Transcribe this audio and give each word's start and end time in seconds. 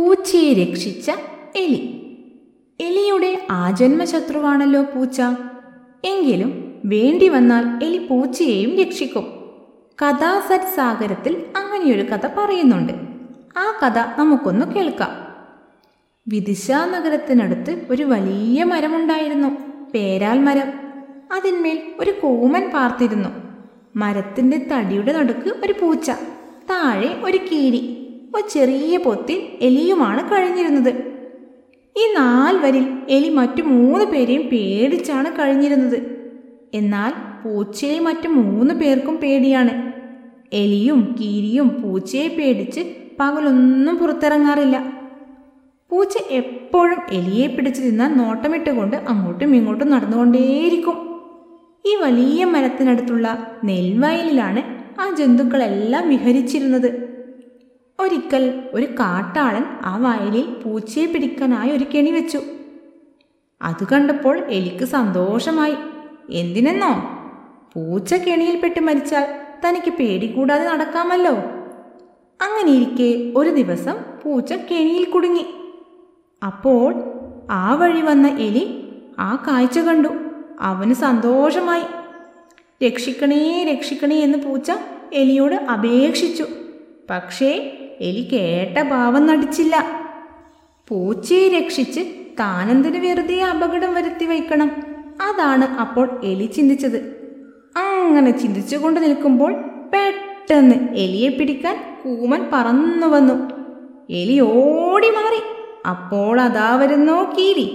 പൂച്ചയെ 0.00 0.54
രക്ഷിച്ച 0.54 1.10
എലി. 1.56 1.96
എലിയുടെ 2.80 3.46
ആജന്മ 3.50 4.04
ശത്രുവാണല്ലോ 4.04 4.82
പൂച്ച. 4.82 5.22
എങ്കിലും 6.04 6.80
വേണ്ടി 6.84 7.28
വന്നാൽ 7.28 7.84
എലി 7.84 8.06
പൂച്ചയെയും 8.06 8.78
രക്ഷിക്കും. 8.78 9.22
കഥാസറ്റ് 10.02 10.76
സാഗരത്തിൽ 10.76 11.46
അങ്ങനെയൊരു 11.56 12.02
കഥ 12.02 12.26
പറയുന്നുണ്ട്. 12.26 12.92
ആ 13.56 13.80
കഥ 13.82 14.20
നമുക്കൊന്ന് 14.20 14.66
കേൾക്കാം. 14.66 15.10
വിദിശ 16.28 16.70
നഗരത്തിനടുത്ത് 16.70 17.86
ഒരു 17.90 18.02
വലിയ 18.02 18.64
മരമുണ്ടായിരുന്നു. 18.64 19.48
പേരാൽ 19.94 20.38
മരം. 20.38 20.72
അതിന്മേൽ 21.32 21.82
ഒരു 22.00 22.10
കൂമൻ 22.10 22.70
പാർത്തിരുന്നു. 22.70 23.28
മരത്തിന്റെ 23.96 24.66
തടിയുടെ 24.72 25.12
നടുക്ക് 25.12 25.54
ഒരു 25.64 25.72
പൂച്ച. 25.72 26.10
താഴെ 26.70 27.20
ഒരു 27.24 27.38
കീരി. 27.52 27.99
ഒരു 28.36 28.48
ചെറിയ 28.48 28.96
പൊത്തിൽ 28.96 29.38
എലിയുമാണ് 29.60 30.32
കഴിഞ്ഞിരുന്നത്. 30.32 30.88
ഈ 31.96 32.14
നാൽവരിൽ 32.18 32.86
എലി 33.08 33.28
മറ്റു 33.28 33.62
മൂന്ന് 33.62 34.04
പേരെയും 34.04 34.42
പേടിച്ചാണ് 34.42 35.32
കഴിഞ്ഞിരുന്നത്. 35.32 35.98
എന്നാൽ 36.74 37.12
പൂച്ചയെ 37.44 37.98
മറ്റു 37.98 38.28
മൂന്ന് 38.28 38.74
പേർക്കും 38.74 39.16
പേടിയാണ്. 39.16 39.92
എലിയും 40.52 41.16
കീരിയും 41.20 41.82
പൂച്ചയെ 41.82 42.28
പേടിച്ച് 42.28 42.80
പകലൊന്നും 43.20 43.96
പുറത്തിറങ്ങാറില്ല. 43.96 44.92
പൂച്ച 45.90 46.14
എപ്പോഴും 46.30 46.98
എലിയെ 47.12 47.46
പിടിച്ചു 47.46 47.82
തിന്നാൻ 47.82 48.18
നോട്ടമിട്ടുകൊണ്ട് 48.18 48.96
അങ്ങോട്ടും 48.96 49.54
ഇങ്ങോട്ടും 49.54 49.90
നടന്നുകൊണ്ടേയിരിക്കും. 49.90 50.98
ഈ 51.86 51.96
വലിയ 51.96 52.44
മരത്തിനടുത്തുള്ള 52.44 53.46
നെൽവയലിലാണ് 53.64 54.62
ആ 55.00 55.14
ജന്തുക്കളെല്ലാം 55.14 56.08
വിഹരിച്ചിരുന്നത്. 56.08 57.19
ഒരിക്കൽ 58.00 58.70
ഒരു 58.72 58.86
കാട്ടാളൻ 58.86 59.64
ആ 59.84 59.96
വയലിൽ 59.96 60.42
പൂച്ചയെ 60.42 61.06
പിടിക്കാനായി 61.06 61.70
ഒരു 61.70 61.84
കെണി 61.84 62.10
വെച്ചു. 62.10 62.40
അത് 63.62 63.86
കണ്ടപ്പോൾ 63.92 64.38
എലിക്ക് 64.38 64.84
സന്തോഷമായി. 64.84 65.74
എന്തിനെന്നോ? 66.30 67.16
പൂച്ച 67.74 68.14
കെണിയിൽപ്പെട്ട് 68.14 68.80
മരിച്ചാൽ 68.80 69.26
തനിക്ക് 69.68 69.90
പേടി 69.90 70.26
കൂടാതെ 70.26 70.68
നടക്കാമല്ലോ. 70.68 71.32
അങ്ങനെയിരിക്കെ 72.42 73.38
ഒരു 73.38 73.50
ദിവസം 73.50 73.94
പൂച്ച 74.24 74.52
കെണിയിൽ 74.52 75.04
കുടുങ്ങി. 75.04 75.46
അപ്പോൾ 76.46 76.94
ആ 77.50 77.74
വഴി 77.74 78.00
വന്ന 78.00 78.28
എലി 78.28 78.92
ആ 79.18 79.44
കാഴ്ച 79.48 79.78
കണ്ടു. 79.78 80.08
അവന് 80.60 80.94
സന്തോഷമായി. 80.94 81.82
രക്ഷിക്കണേ 82.86 83.64
രക്ഷിക്കണേ 83.72 84.16
എന്ന് 84.20 84.38
പൂച്ച 84.38 84.72
എലിയോട് 85.12 85.54
അപേക്ഷിച്ചു. 85.54 86.46
പക്ഷേ 87.10 87.76
എലി 88.00 88.28
കേട്ട 88.32 88.82
ഭാവം 88.82 89.26
നടിച്ചില്ല. 89.26 89.84
പൂച്ചയെ 90.88 91.48
രക്ഷിച്ച് 91.48 92.00
താനെന്തിന് 92.40 93.06
വെറുതെ 93.06 93.42
അപകടം 93.42 93.94
വരുത്തി 93.94 94.24
വയ്ക്കണം? 94.24 94.70
അതാണ് 95.22 95.64
അപ്പോൾ 95.64 96.20
എലി 96.24 96.46
ചിന്തിച്ചത്. 96.46 96.96
അങ്ങനെ 97.76 98.30
ചിന്തിച്ചുകൊണ്ട് 98.30 99.00
നിൽക്കുമ്പോൾ 99.00 99.52
പെട്ടെന്ന് 99.92 100.74
എലിയെ 100.74 101.28
പിടിക്കാൻ 101.28 101.98
കൂമൻ 102.04 102.50
പറന്നു 102.52 103.06
വന്നു. 103.06 103.34
എലി 104.10 104.40
ഓടി 104.40 105.08
മാറി. 105.08 105.42
അപ്പോൾ 105.88 106.40
അതാ 106.40 106.76
വരുന്നോ 106.76 107.32
കീരി. 107.38 107.68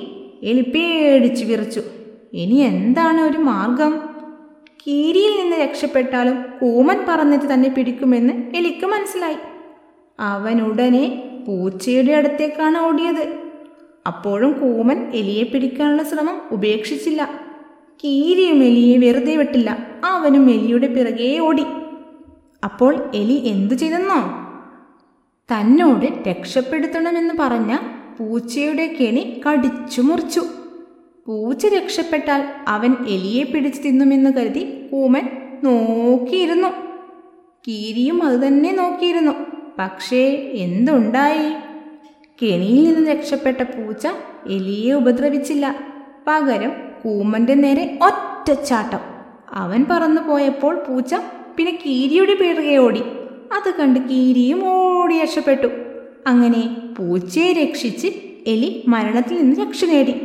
എലി 0.43 0.61
പേടിച്ചു 0.61 1.45
വിറച്ചു. 1.45 1.81
ഇനി 2.33 2.55
എന്താണ് 2.55 3.21
ഒരു 3.21 3.37
മാർഗം? 3.37 3.99
കീരിയിൽ 4.87 5.41
നിന്ന് 5.41 5.57
രക്ഷപ്പെട്ടാലും 5.57 6.45
കൂമൻ 6.61 6.97
പറന്നിട്ട് 7.07 7.53
തന്നെ 7.53 7.69
പിടിക്കുമെന്ന് 7.69 8.33
എലിക്ക് 8.55 8.85
മനസ്സിലായി. 8.85 9.35
അവൻ 10.19 10.61
ഉടനെ 10.61 11.29
പൂച്ചയുടെ 11.47 12.13
അടുത്തേക്കാണ് 12.13 12.77
ഓടിയത്. 12.77 13.33
അപ്പോഴും 14.07 14.51
കൂമൻ 14.61 15.11
എലിയെ 15.13 15.43
പിടിക്കാനുള്ള 15.43 16.03
ശ്രമം 16.03 16.41
ഉപേക്ഷിച്ചില്ല. 16.51 17.29
കീരിയും 18.03 18.63
എലിയെ 18.63 18.97
വെറുതെ 18.97 19.35
വിട്ടില്ല. 19.35 19.87
അവനും 20.03 20.49
എലിയുടെ 20.49 20.87
പിറകെ 20.87 21.39
ഓടി. 21.39 21.63
അപ്പോൾ 22.63 23.11
എലി 23.15 23.33
എന്തു 23.33 23.73
ചെയ്തെന്നോ? 23.73 24.45
തന്നോട് 25.51 26.29
രക്ഷപ്പെടുത്തണമെന്ന് 26.29 27.33
പറഞ്ഞ 27.39 27.77
പൂച്ചയുടെ 28.19 28.95
കെണി 29.01 29.41
കടിച്ചു 29.49 30.01
മുറിച്ചു. 30.01 30.41
പൂച്ച 31.27 31.65
രക്ഷപ്പെട്ടാൽ 31.65 32.47
അവൻ 32.67 32.91
എലിയെ 32.91 33.43
പിടിച്ചു 33.43 33.81
തിന്നുമെന്ന് 33.81 34.33
കരുതി 34.33 34.87
കൂമൻ 34.91 35.27
നോക്കിയിരുന്നു. 35.63 36.67
കീരിയും 37.67 38.23
അതുതന്നെ 38.23 38.71
നോക്കിയിരുന്നു. 38.71 39.64
പക്ഷേ 39.79 40.51
എന്തുണ്ടായി? 40.53 41.49
കെണിയിൽ 42.43 42.93
നിന്ന് 42.93 43.11
രക്ഷപ്പെട്ട 43.11 43.61
പൂച്ച 43.61 44.07
എലിയെ 44.49 44.93
ഉപദ്രവിച്ചില്ല. 44.93 45.75
പകരം 46.27 46.71
കൂമന്റെ 47.03 47.53
നേരെ 47.53 47.99
ഒറ്റച്ചാട്ടം 48.01 48.99
അവൻ 49.53 49.85
പറന്നു 49.91 50.21
പോയപ്പോൾ 50.21 50.75
പൂച്ച 50.75 51.15
പിന്നെ 51.57 51.79
കീരിയുടെ 51.85 52.33
പിറകെ 52.33 52.77
ഓടി. 52.77 52.99
അത് 53.57 53.73
കണ്ട് 53.79 53.99
കീരിയും 53.99 54.67
ഓടി 54.67 55.21
രക്ഷപ്പെട്ടു. 55.21 55.67
അങ്ങനെ 56.27 56.77
പൂച്ചയെ 56.97 57.53
രക്ഷിച്ച് 57.53 58.07
എലി 58.47 58.83
മരണത്തിൽ 58.87 59.37
നിന്ന് 59.37 59.61
രക്ഷ 59.61 59.85
നേടി. 59.85 60.15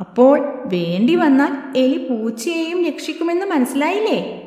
അപ്പോൾ 0.00 0.40
വേണ്ടി 0.66 1.14
വന്നാൽ 1.14 1.78
എലി 1.78 1.98
പൂച്ചയെയും 2.10 2.84
രക്ഷിക്കുമെന്ന് 2.84 3.46
മനസ്സിലായില്ലേ? 3.46 4.45